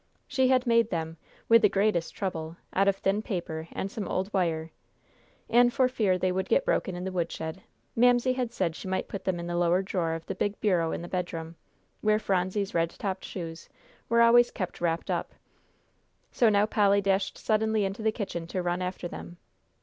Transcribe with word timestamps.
She 0.27 0.47
had 0.47 0.65
made 0.65 0.89
them, 0.89 1.17
with 1.47 1.61
the 1.61 1.69
greatest 1.69 2.15
trouble, 2.15 2.57
out 2.73 2.87
of 2.87 2.95
thin 2.95 3.21
paper 3.21 3.67
and 3.71 3.91
some 3.91 4.07
old 4.07 4.33
wire, 4.33 4.71
and 5.47 5.71
for 5.71 5.87
fear 5.87 6.17
they 6.17 6.31
would 6.31 6.49
get 6.49 6.65
broken 6.65 6.95
in 6.95 7.03
the 7.03 7.11
woodshed, 7.11 7.61
Mamsie 7.95 8.33
had 8.33 8.51
said 8.51 8.75
she 8.75 8.87
might 8.87 9.07
put 9.07 9.25
them 9.25 9.39
in 9.39 9.45
the 9.45 9.55
lower 9.55 9.83
drawer 9.83 10.13
of 10.15 10.25
the 10.25 10.33
big 10.33 10.59
bureau 10.59 10.91
in 10.91 11.03
the 11.03 11.07
bedroom, 11.07 11.55
where 12.01 12.17
Phronsie's 12.17 12.73
red 12.73 12.89
topped 12.89 13.23
shoes 13.25 13.69
were 14.09 14.21
always 14.23 14.49
kept 14.49 14.81
wrapped 14.81 15.11
up. 15.11 15.35
So 16.31 16.49
now 16.49 16.65
Polly 16.65 17.01
dashed 17.01 17.37
suddenly 17.37 17.85
into 17.85 18.01
the 18.01 18.11
kitchen 18.11 18.47
to 18.47 18.63
run 18.63 18.81
after 18.81 19.07
them. 19.07 19.37